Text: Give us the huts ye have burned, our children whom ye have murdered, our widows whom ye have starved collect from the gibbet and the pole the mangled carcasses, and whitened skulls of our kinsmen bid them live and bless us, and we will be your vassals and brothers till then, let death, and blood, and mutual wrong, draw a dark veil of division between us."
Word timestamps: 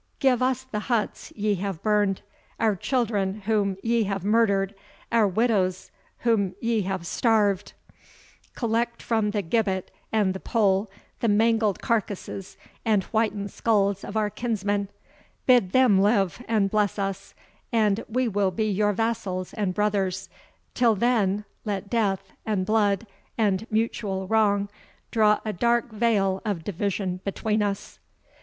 Give 0.17 0.41
us 0.41 0.63
the 0.63 0.79
huts 0.89 1.31
ye 1.35 1.53
have 1.57 1.83
burned, 1.83 2.23
our 2.59 2.75
children 2.75 3.41
whom 3.41 3.77
ye 3.83 4.05
have 4.05 4.25
murdered, 4.25 4.73
our 5.11 5.27
widows 5.27 5.91
whom 6.21 6.55
ye 6.59 6.81
have 6.81 7.05
starved 7.05 7.73
collect 8.55 9.03
from 9.03 9.29
the 9.29 9.43
gibbet 9.43 9.91
and 10.11 10.33
the 10.33 10.39
pole 10.39 10.89
the 11.19 11.27
mangled 11.27 11.83
carcasses, 11.83 12.57
and 12.83 13.03
whitened 13.03 13.51
skulls 13.51 14.03
of 14.03 14.17
our 14.17 14.31
kinsmen 14.31 14.89
bid 15.45 15.71
them 15.71 15.99
live 16.01 16.41
and 16.47 16.71
bless 16.71 16.97
us, 16.97 17.35
and 17.71 18.03
we 18.09 18.27
will 18.27 18.49
be 18.49 18.65
your 18.65 18.93
vassals 18.93 19.53
and 19.53 19.75
brothers 19.75 20.29
till 20.73 20.95
then, 20.95 21.45
let 21.63 21.91
death, 21.91 22.31
and 22.43 22.65
blood, 22.65 23.05
and 23.37 23.67
mutual 23.69 24.27
wrong, 24.27 24.67
draw 25.11 25.39
a 25.45 25.53
dark 25.53 25.91
veil 25.91 26.41
of 26.43 26.63
division 26.63 27.19
between 27.23 27.61
us." 27.61 27.99